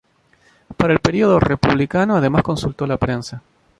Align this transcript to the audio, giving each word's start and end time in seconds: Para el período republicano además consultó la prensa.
Para 0.77 0.93
el 0.93 0.99
período 0.99 1.39
republicano 1.39 2.15
además 2.15 2.41
consultó 2.41 2.87
la 2.87 2.97
prensa. 2.97 3.43